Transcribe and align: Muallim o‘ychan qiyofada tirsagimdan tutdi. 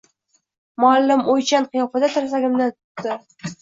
Muallim 0.85 1.23
o‘ychan 1.35 1.69
qiyofada 1.77 2.13
tirsagimdan 2.19 2.77
tutdi. 2.77 3.55